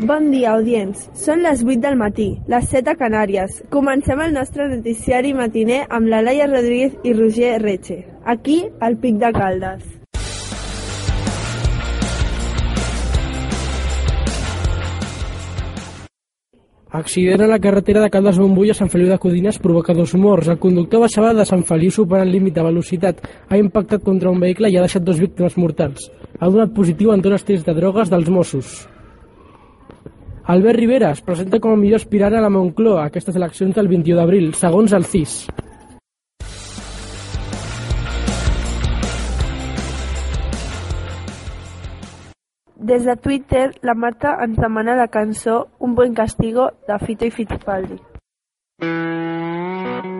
[0.00, 1.02] Bon dia, audients.
[1.12, 3.58] Són les 8 del matí, les 7 a Canàries.
[3.68, 7.98] Comencem el nostre noticiari matiner amb la Laia Rodríguez i Roger Reche.
[8.24, 9.82] Aquí, al Pic de Caldes.
[17.00, 20.48] Accident a la carretera de Caldes Montbui a Sant Feliu de Codines provoca dos morts.
[20.48, 23.20] El conductor baixava de Sant Feliu superant el límit de velocitat.
[23.50, 26.08] Ha impactat contra un vehicle i ha deixat dos víctimes mortals.
[26.40, 28.80] Ha donat positiu en tots tests de drogues dels Mossos.
[30.50, 33.86] Albert Rivera es presenta com a millor aspirant a la Moncloa a aquestes eleccions del
[33.86, 35.34] 21 d'abril, segons el CIS.
[42.90, 47.30] Des de Twitter, la Marta ens demana la cançó Un buen castigo de Fito i
[47.30, 48.00] Fittipaldi.
[48.82, 50.19] Lo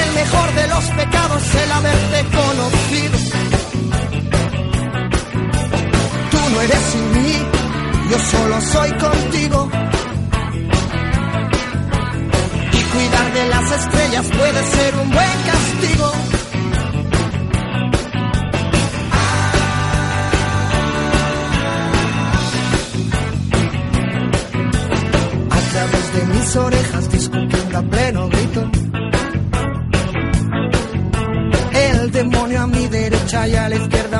[0.00, 3.18] El mejor de los pecados es el haberte conocido.
[6.30, 7.36] Tú no eres sin mí,
[8.10, 9.70] yo solo soy contigo.
[12.72, 16.35] Y cuidar de las estrellas puede ser un buen castigo.
[26.46, 28.70] Mis orejas discutiendo a pleno grito.
[31.72, 34.15] El demonio a mi derecha y a la izquierda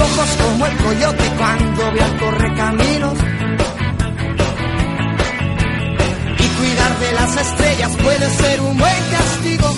[0.00, 3.18] Ojos como el coyote cuando ve al correcaminos.
[6.38, 9.76] Y cuidar de las estrellas puede ser un buen castigo.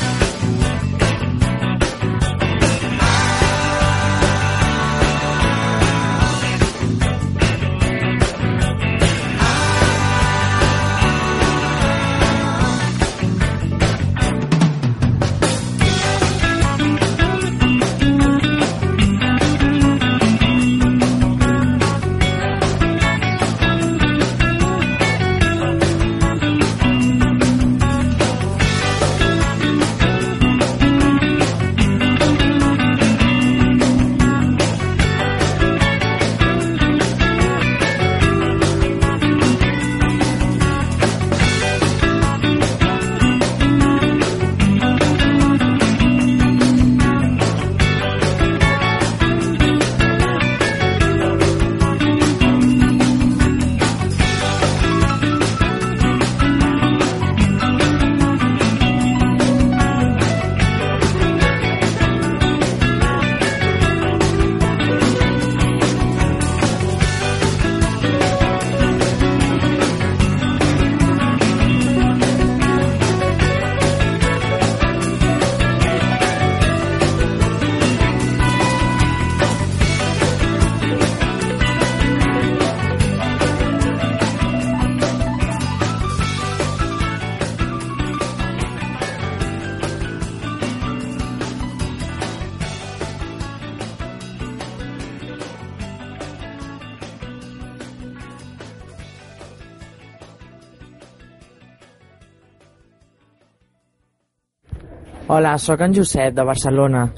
[105.34, 107.08] Hola, sóc en Josep, de Barcelona.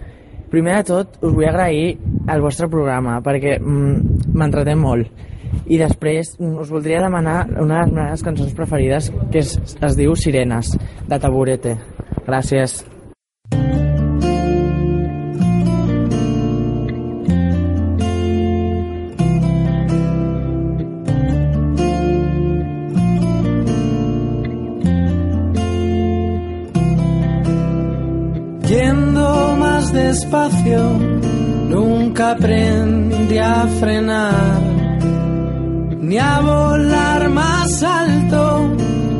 [0.48, 1.98] Primer de tot, us vull agrair
[2.32, 5.10] el vostre programa, perquè mm, m'entreté molt.
[5.68, 10.00] I després mm, us voldria demanar una de les meves cançons preferides, que es, es
[10.00, 10.72] diu Sirenes,
[11.12, 11.76] de Taburete.
[12.24, 12.80] Gràcies.
[28.76, 30.82] Yendo más despacio,
[31.70, 34.60] nunca aprendí a frenar,
[35.98, 38.68] ni a volar más alto,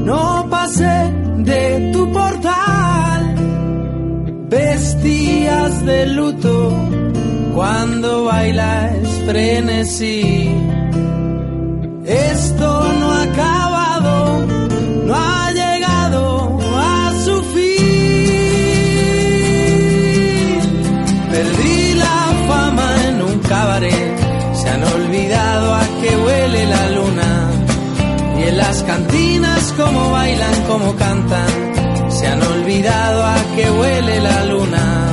[0.04, 3.22] no pasé de tu portal.
[4.50, 6.74] Vestías de luto
[7.54, 10.54] cuando bailas frenesí.
[12.04, 12.95] Esto
[29.76, 35.06] como bailan, como cantan, se han olvidado a qué huele la luna.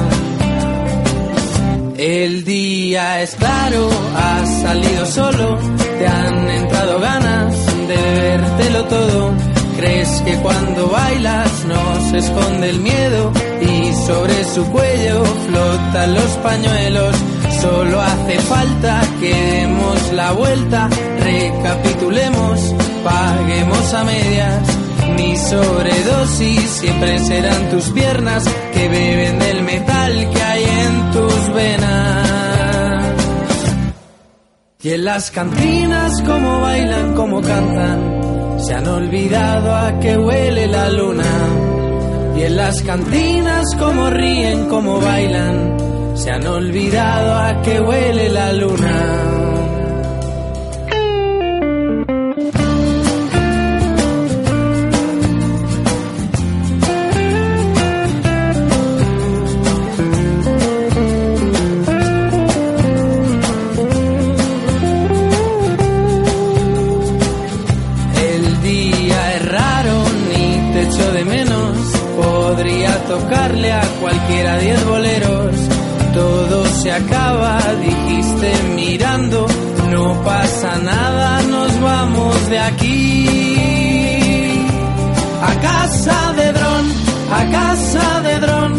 [1.98, 5.58] El día es claro, has salido solo,
[6.00, 9.32] te han entrado ganas de bebértelo todo.
[9.78, 13.32] Crees que cuando bailas no se esconde el miedo
[13.62, 17.16] y sobre su cuello flotan los pañuelos.
[17.62, 20.90] Solo hace falta que demos la vuelta,
[21.20, 24.78] recapitulemos, paguemos a medias.
[25.18, 32.34] Mi sobredosis siempre serán tus piernas que beben del metal que hay en tus venas.
[34.82, 40.90] Y en las cantinas como bailan, como cantan, se han olvidado a qué huele la
[40.90, 41.24] luna.
[42.36, 45.78] Y en las cantinas como ríen, como bailan,
[46.16, 49.43] se han olvidado a qué huele la luna.
[76.94, 79.48] Acaba, dijiste mirando.
[79.92, 82.94] No pasa nada, nos vamos de aquí.
[85.42, 86.86] A casa de dron,
[87.40, 88.72] a casa de dron,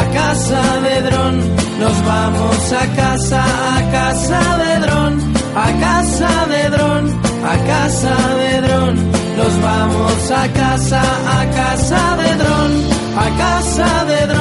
[0.00, 1.34] a casa de dron.
[1.78, 3.42] Nos vamos a casa,
[3.76, 5.12] a casa de dron,
[5.54, 7.02] a casa de dron,
[7.52, 8.94] a casa de dron.
[9.38, 11.02] Nos vamos a casa,
[11.38, 12.70] a casa de dron,
[13.24, 14.37] a casa de dron,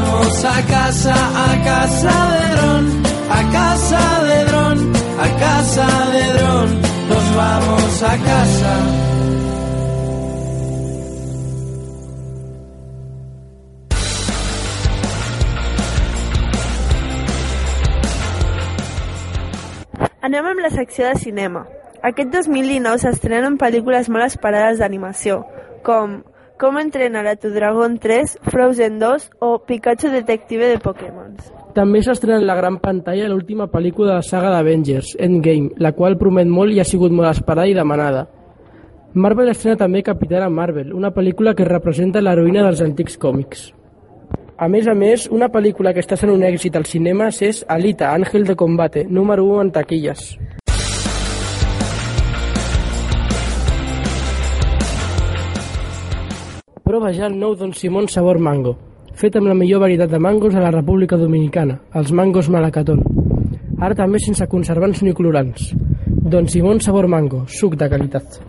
[0.00, 2.84] vamos a casa, a casa de dron,
[3.30, 4.78] a casa de dron,
[5.18, 6.68] a casa de dron.
[7.08, 8.72] Nos vamos a casa.
[20.20, 21.68] Anem amb la secció de cinema.
[22.02, 25.44] Aquest 2019 s'estrenen pel·lícules molt esperades d'animació,
[25.86, 26.18] com
[26.56, 31.34] Com entrenar a tu dragón 3, Frozen 2 o Pikachu Detective de Pokémon.
[31.76, 36.16] També s'estrena en la gran pantalla l'última pel·lícula de la saga d'Avengers, Endgame, la qual
[36.16, 38.24] promet molt i ha sigut molt esperada i demanada.
[39.12, 43.68] Marvel estrena també Capitana Marvel, una pel·lícula que representa l'heroïna dels antics còmics.
[44.56, 48.14] A més a més, una pel·lícula que està sent un èxit als cinemes és Alita,
[48.16, 50.30] Ángel de Combate, número 1 en taquilles.
[56.96, 58.70] Prova ja el nou Don Simón sabor mango,
[59.20, 63.02] fet amb la millor varietat de mangos a la República Dominicana, els mangos Malacatón.
[63.84, 65.74] Ara també sense conservants ni colorants.
[66.32, 68.40] Don Simón sabor mango, suc de qualitat.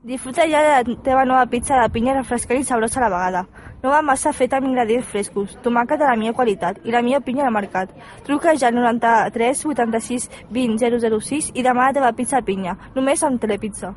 [0.00, 3.46] Disfruta ja de la teva nova pizza de pinya refrescant i sabrosa a la vegada.
[3.84, 7.50] Nova massa feta amb ingredients frescos, tomàquet de la millor qualitat i la millor pinya
[7.50, 7.92] al mercat.
[8.24, 13.28] Truca ja al 93 86 20 006 i demana la teva pizza de pinya, només
[13.28, 13.92] amb Telepizza.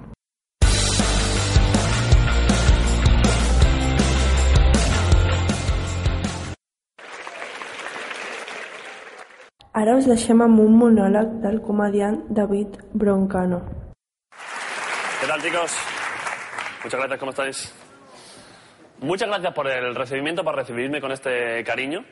[9.73, 13.61] Ara us deixem amb un monòleg del comediant David Broncano.
[15.21, 15.77] ¿Qué tal, chicos?
[16.83, 17.75] Muchas gracias, ¿cómo estáis?
[18.99, 22.03] Muchas gracias por el recibimiento, por recibirme con este cariño,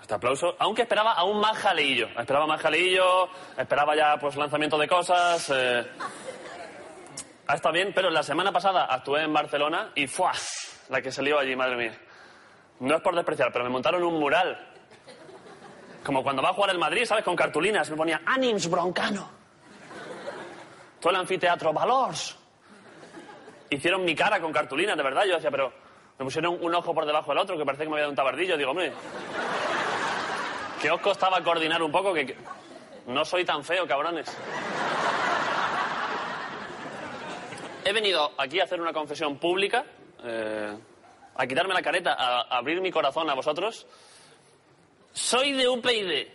[0.00, 0.56] este aplauso.
[0.58, 2.08] Aunque esperaba aún más jaleillo.
[2.18, 5.50] Esperaba más jaleillo, esperaba ya pues lanzamiento de cosas.
[5.54, 5.84] eh.
[7.48, 10.32] Ha estado bien, pero la semana pasada actué en Barcelona y ¡fua!
[10.88, 11.92] La que se lió allí, madre mía.
[12.80, 14.71] No es por despreciar, pero me montaron un mural.
[16.04, 17.24] Como cuando va a jugar el Madrid, ¿sabes?
[17.24, 17.88] Con cartulinas.
[17.90, 19.28] Me ponía Anims Broncano.
[21.00, 22.36] Todo el anfiteatro Valors.
[23.70, 25.24] Hicieron mi cara con cartulinas, de verdad.
[25.24, 25.72] Yo decía, pero
[26.18, 28.16] me pusieron un ojo por debajo del otro, que parece que me había dado un
[28.16, 28.56] tabardillo.
[28.56, 28.92] Digo, hombre,
[30.80, 32.12] ¿qué os costaba coordinar un poco?
[32.12, 32.36] Que, que-
[33.06, 34.26] no soy tan feo, cabrones.
[37.84, 39.84] He venido aquí a hacer una confesión pública,
[40.24, 40.76] eh,
[41.34, 43.86] a quitarme la careta, a abrir mi corazón a vosotros.
[45.12, 46.26] Soy de UPyD.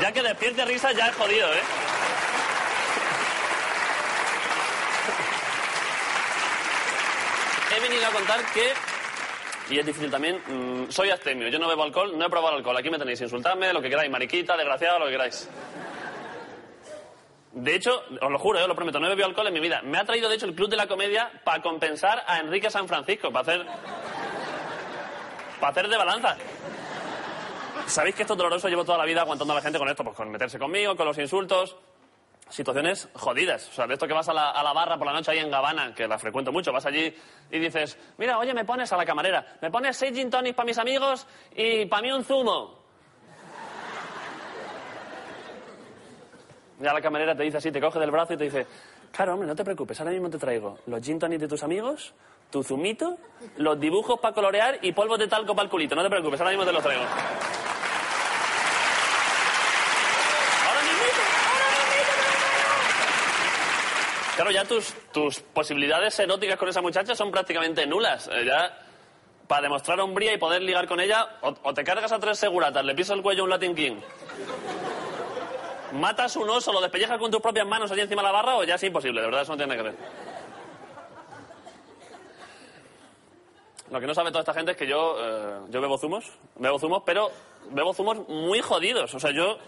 [0.00, 1.62] Ya que despierte risas ya es jodido, ¿eh?
[7.74, 8.72] He venido a contar que,
[9.70, 11.48] y es difícil también, mm, soy abstemio.
[11.48, 12.76] Yo no bebo alcohol, no he probado alcohol.
[12.76, 15.48] Aquí me tenéis, insultadme, lo que queráis, mariquita, desgraciado, lo que queráis.
[17.54, 19.80] De hecho, os lo juro, yo lo prometo, no he bebido alcohol en mi vida.
[19.82, 22.88] Me ha traído, de hecho, el Club de la Comedia para compensar a Enrique San
[22.88, 23.66] Francisco, para hacer.
[25.60, 26.36] para hacer de balanza.
[27.86, 30.02] Sabéis que esto es doloroso, llevo toda la vida aguantando a la gente con esto,
[30.02, 31.76] pues con meterse conmigo, con los insultos.
[32.48, 33.68] Situaciones jodidas.
[33.68, 35.38] O sea, de esto que vas a la, a la barra por la noche ahí
[35.38, 37.14] en Gabana, que la frecuento mucho, vas allí
[37.50, 40.66] y dices, mira, oye, me pones a la camarera, me pones seis gin tonics para
[40.66, 42.83] mis amigos y para mí un zumo.
[46.80, 48.66] Ya la camarera te dice así, te coge del brazo y te dice,
[49.12, 52.12] claro, hombre, no te preocupes, ahora mismo te traigo los gin tonics de tus amigos,
[52.50, 53.16] tu zumito,
[53.56, 55.94] los dibujos para colorear y polvos de talco para el culito.
[55.94, 57.04] No te preocupes, ahora mismo te los traigo.
[64.36, 68.28] Claro, ya tus, tus posibilidades eróticas con esa muchacha son prácticamente nulas.
[68.32, 68.76] Eh, ya,
[69.46, 72.84] para demostrar hombría y poder ligar con ella, o, o te cargas a tres seguratas,
[72.84, 73.96] le pisas el cuello a un Latin King,
[75.94, 78.64] matas un oso, lo despellejas con tus propias manos allí encima de la barra, o
[78.64, 80.34] ya es imposible, de verdad, eso no tiene nada que ver.
[83.90, 86.24] Lo que no sabe toda esta gente es que yo, eh, yo bebo zumos,
[86.56, 87.30] bebo zumos, pero
[87.70, 89.14] bebo zumos muy jodidos.
[89.14, 89.58] O sea, yo...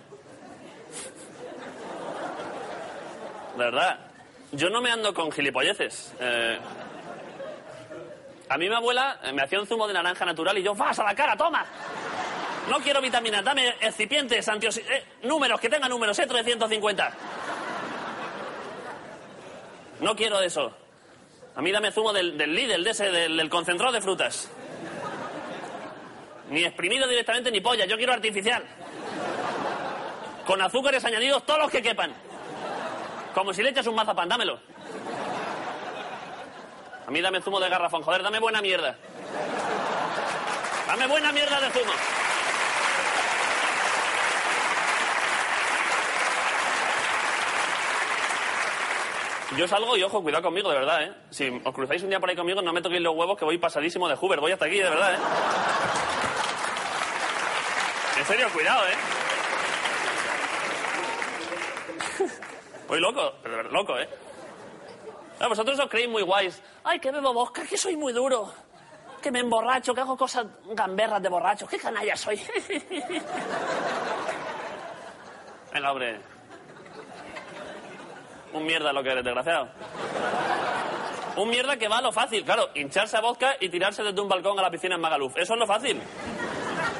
[3.56, 4.00] Verdad,
[4.52, 6.14] yo no me ando con gilipolleces.
[6.18, 6.58] Eh,
[8.48, 10.98] a mí mi abuela eh, me hacía un zumo de naranja natural y yo, vas
[10.98, 11.64] a la cara, toma.
[12.68, 17.12] No quiero vitaminas, dame excipientes, antioxi- eh, números, que tenga números, eh, 350.
[20.00, 20.72] No quiero eso.
[21.54, 24.50] A mí dame zumo del, del Lidl, de ese, del, del concentrado de frutas.
[26.50, 28.64] Ni exprimido directamente ni polla, yo quiero artificial.
[30.46, 32.12] Con azúcares añadidos todos los que quepan.
[33.34, 34.60] Como si le echas un mazapán, dámelo.
[37.06, 38.96] A mí dame zumo de garrafón, joder, dame buena mierda.
[40.88, 41.92] Dame buena mierda de zumo.
[49.56, 51.14] Yo salgo y ojo, cuidado conmigo, de verdad, ¿eh?
[51.30, 53.56] Si os cruzáis un día por ahí conmigo, no me toquéis los huevos que voy
[53.56, 54.38] pasadísimo de Hoover.
[54.38, 55.18] Voy hasta aquí, de verdad, ¿eh?
[58.18, 58.94] En serio, cuidado, ¿eh?
[62.86, 64.08] Voy loco, pero loco, ¿eh?
[65.40, 66.62] Ah, vosotros os creéis muy guays.
[66.84, 68.52] Ay, que bebo vodka, que soy muy duro.
[69.22, 71.66] Que me emborracho, que hago cosas gamberras de borracho.
[71.66, 72.36] ¡Qué canalla soy!
[75.72, 76.35] Venga, hombre.
[78.52, 79.68] Un mierda lo que eres, desgraciado.
[81.36, 84.28] Un mierda que va a lo fácil, claro, hincharse a vodka y tirarse desde un
[84.28, 85.36] balcón a la piscina en Magaluf.
[85.36, 86.00] Eso es lo fácil.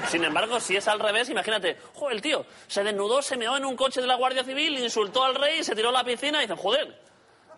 [0.09, 3.76] Sin embargo, si es al revés, imagínate, joder, tío se desnudó, se meó en un
[3.76, 6.57] coche de la Guardia Civil, insultó al rey, se tiró a la piscina y dicen,
[6.57, 7.00] joder,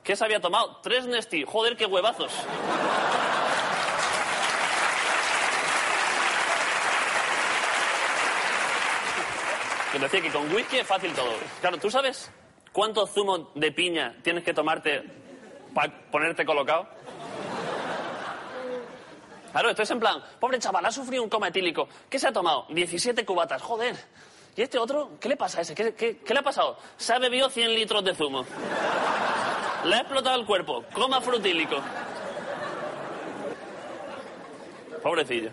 [0.03, 0.81] ¿qué se había tomado?
[0.83, 2.33] Tres Nesti, joder, qué huevazos.
[9.93, 11.35] Que decía que con whisky es fácil todo.
[11.61, 12.31] Claro, ¿tú sabes
[12.79, 15.03] cuánto zumo de piña tienes que tomarte
[15.75, 16.87] para ponerte colocado?
[19.51, 21.89] Claro, esto es en plan, pobre chaval, ha sufrido un coma etílico.
[22.09, 22.67] ¿Qué se ha tomado?
[22.69, 23.97] 17 cubatas, joder.
[24.55, 25.11] ¿Y este otro?
[25.19, 25.75] ¿Qué le pasa a ese?
[25.75, 26.79] ¿Qué, qué, le ha pasado?
[26.97, 28.45] Se ha bebido 100 litros de zumo.
[29.85, 30.85] Le ha explotado el cuerpo.
[30.95, 31.79] Coma frutílico.
[35.03, 35.51] Pobrecillo.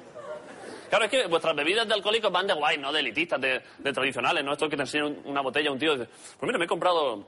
[0.89, 3.93] Claro, es que vuestras bebidas de alcohólicos van de guay, no de elitistas, de, de
[3.93, 4.53] tradicionales, ¿no?
[4.53, 6.07] Esto que te enseña un- una botella un tío dice,
[6.39, 7.25] pues mira, me he comprado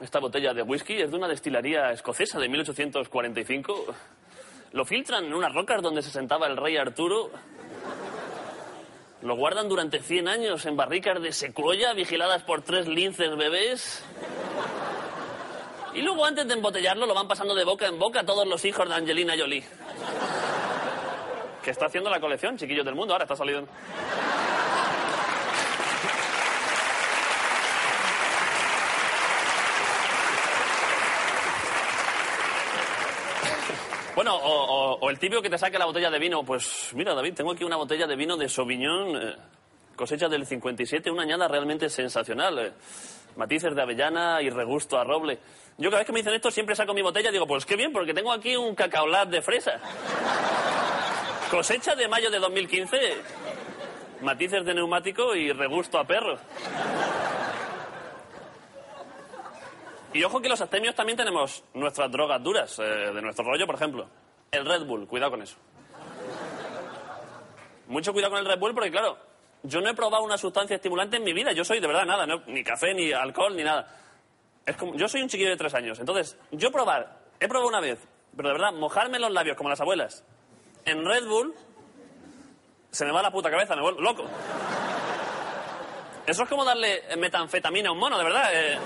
[0.00, 3.86] esta botella de whisky, es de una destilería escocesa de 1845.
[4.72, 7.30] Lo filtran en unas rocas donde se sentaba el rey Arturo.
[9.22, 14.04] Lo guardan durante 100 años en barricas de secuoya vigiladas por tres linces bebés.
[15.94, 18.64] Y luego antes de embotellarlo lo van pasando de boca en boca a todos los
[18.64, 19.64] hijos de Angelina Jolie.
[21.68, 23.68] Que está haciendo la colección, chiquillos del mundo, ahora está saliendo.
[34.14, 36.42] Bueno, o, o- o el típico que te saque la botella de vino.
[36.42, 39.36] Pues mira, David, tengo aquí una botella de vino de Sauvignon, eh,
[39.94, 42.58] cosecha del 57, una añada realmente sensacional.
[42.58, 42.72] eh.
[43.36, 45.38] Matices de avellana y regusto a roble.
[45.76, 47.76] Yo cada vez que me dicen esto siempre saco mi botella y digo, pues qué
[47.76, 49.78] bien, porque tengo aquí un cacaolat de fresa.
[51.50, 52.96] Cosecha de mayo de 2015,
[54.20, 56.38] matices de neumático y regusto a perro.
[60.12, 63.76] Y ojo que los astemios también tenemos nuestras drogas duras, eh, de nuestro rollo, por
[63.76, 64.08] ejemplo.
[64.50, 65.56] El Red Bull, cuidado con eso.
[67.86, 69.18] Mucho cuidado con el Red Bull porque, claro,
[69.62, 71.52] yo no he probado una sustancia estimulante en mi vida.
[71.52, 73.86] Yo soy de verdad nada, no- ni café, ni alcohol, ni nada.
[74.78, 75.98] Como, yo soy un chiquillo de tres años.
[75.98, 77.98] Entonces, yo probar, he probado una vez,
[78.36, 80.24] pero de verdad, mojarme los labios como las abuelas
[80.90, 81.54] en Red Bull,
[82.90, 84.24] se me va la puta cabeza, me vuelvo loco.
[86.26, 88.50] Eso es como darle metanfetamina a un mono, de verdad.
[88.52, 88.78] eh.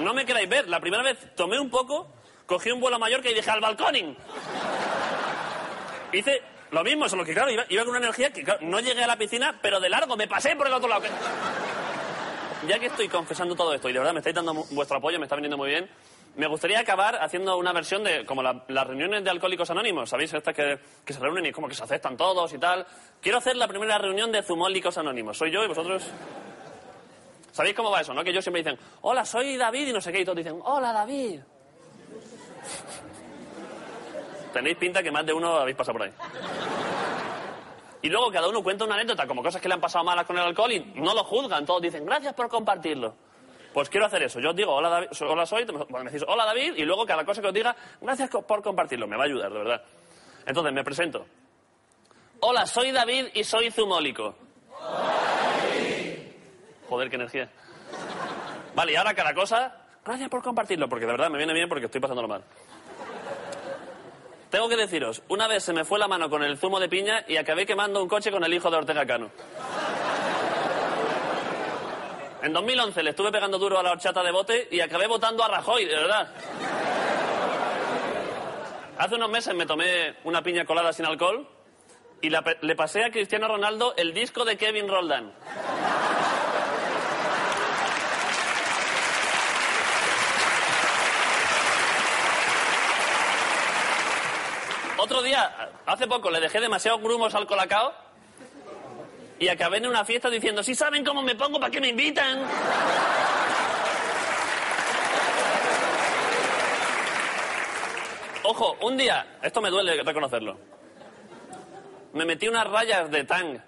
[0.00, 0.68] No me queráis ver.
[0.68, 2.08] La primera vez tomé un poco,
[2.46, 4.16] cogí un vuelo a Mallorca y dije al balconing.
[6.12, 9.06] Hice lo mismo, solo que claro, iba, con una energía que claro, no llegué a
[9.06, 11.02] la piscina, pero de largo, me pasé por el otro lado.
[12.66, 15.24] Ya que estoy confesando todo esto y de verdad me estáis dando vuestro apoyo, me
[15.24, 15.88] está viniendo muy bien,
[16.36, 20.32] me gustaría acabar haciendo una versión de como la- las reuniones de Alcohólicos Anónimos, ¿sabéis?
[20.34, 22.86] Estas que, que se reúnen y como que se aceptan todos y tal.
[23.20, 25.38] Quiero hacer la primera reunión de Zumólicos Anónimos.
[25.38, 26.10] Soy yo y vosotros...
[27.52, 28.24] ¿Sabéis cómo va eso, no?
[28.24, 30.92] Que ellos siempre dicen, hola, soy David y no sé qué, y todos dicen, hola,
[30.92, 31.38] David.
[34.52, 36.12] Tenéis pinta que más de uno habéis pasado por ahí.
[38.02, 40.36] Y luego cada uno cuenta una anécdota, como cosas que le han pasado malas con
[40.36, 43.14] el alcohol y no lo juzgan, todos dicen, gracias por compartirlo.
[43.74, 44.38] Pues quiero hacer eso.
[44.38, 47.42] Yo os digo, hola, David, hola soy, me decís, hola David, y luego cada cosa
[47.42, 49.08] que os diga, gracias por compartirlo.
[49.08, 49.82] Me va a ayudar, de verdad.
[50.46, 51.26] Entonces, me presento.
[52.38, 54.36] Hola, soy David y soy zumólico.
[56.88, 57.50] Joder, qué energía.
[58.76, 61.86] Vale, y ahora cada cosa, gracias por compartirlo, porque de verdad me viene bien porque
[61.86, 62.44] estoy pasándolo mal.
[64.50, 67.24] Tengo que deciros, una vez se me fue la mano con el zumo de piña
[67.26, 69.30] y acabé quemando un coche con el hijo de Ortega Cano.
[72.44, 75.48] En 2011 le estuve pegando duro a la horchata de bote y acabé votando a
[75.48, 76.28] Rajoy, de verdad.
[78.98, 81.48] Hace unos meses me tomé una piña colada sin alcohol
[82.20, 85.32] y le pasé a Cristiano Ronaldo el disco de Kevin Roldán.
[94.98, 98.03] Otro día, hace poco, le dejé demasiados grumos al colacao
[99.38, 102.46] y acabé en una fiesta diciendo, si saben cómo me pongo, ¿para qué me invitan?
[108.44, 110.58] Ojo, un día, esto me duele reconocerlo,
[112.12, 113.58] me metí unas rayas de tang.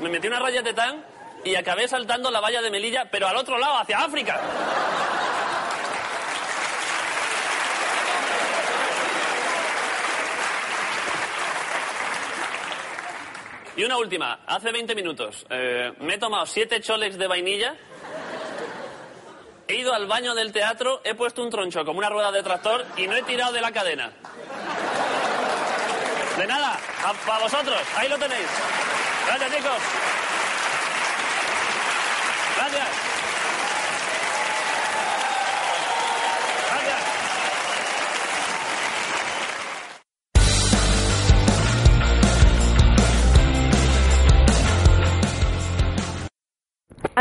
[0.00, 0.96] me metí unas rayas de tang
[1.44, 4.40] y acabé saltando la valla de Melilla, pero al otro lado, hacia África.
[13.76, 17.74] Y una última, hace 20 minutos eh, me he tomado siete choles de vainilla,
[19.66, 22.84] he ido al baño del teatro, he puesto un troncho como una rueda de tractor
[22.96, 24.12] y no he tirado de la cadena.
[26.36, 26.78] De nada,
[27.26, 28.46] para vosotros, ahí lo tenéis.
[29.26, 29.78] Gracias chicos.
[32.56, 32.72] Gracias.
[32.72, 33.11] Gracias.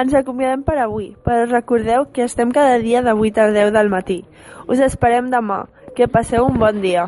[0.02, 3.92] Ens acomiadem per avui, però recordeu que estem cada dia de 8 a 10 del
[3.94, 4.24] matí.
[4.66, 5.68] Us esperem demà.
[5.94, 7.04] Que passeu un bon dia.